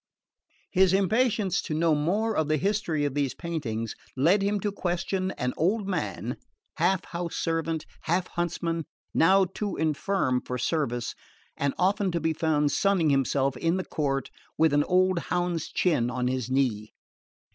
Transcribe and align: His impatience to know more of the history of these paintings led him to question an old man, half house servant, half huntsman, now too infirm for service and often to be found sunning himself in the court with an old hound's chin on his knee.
His 0.71 0.93
impatience 0.93 1.61
to 1.61 1.75
know 1.75 1.93
more 1.93 2.35
of 2.35 2.47
the 2.47 2.57
history 2.57 3.05
of 3.05 3.13
these 3.13 3.35
paintings 3.35 3.93
led 4.17 4.41
him 4.41 4.59
to 4.61 4.71
question 4.71 5.29
an 5.33 5.53
old 5.57 5.87
man, 5.87 6.37
half 6.77 7.05
house 7.05 7.35
servant, 7.35 7.85
half 8.05 8.25
huntsman, 8.29 8.85
now 9.13 9.45
too 9.45 9.75
infirm 9.77 10.41
for 10.41 10.57
service 10.57 11.13
and 11.55 11.75
often 11.77 12.09
to 12.13 12.19
be 12.19 12.33
found 12.33 12.71
sunning 12.71 13.11
himself 13.11 13.55
in 13.55 13.77
the 13.77 13.85
court 13.85 14.31
with 14.57 14.73
an 14.73 14.83
old 14.85 15.19
hound's 15.29 15.67
chin 15.67 16.09
on 16.09 16.27
his 16.27 16.49
knee. 16.49 16.89